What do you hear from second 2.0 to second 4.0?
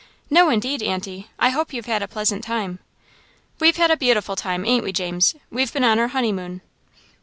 a pleasant time." "We've had a